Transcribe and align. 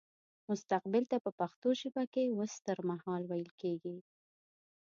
مستقبل 0.49 1.03
ته 1.11 1.17
په 1.25 1.31
پښتو 1.39 1.69
ژبه 1.81 2.03
کې 2.13 2.35
وستهرمهال 2.39 3.21
ويل 3.27 3.51
کيږي 3.61 3.97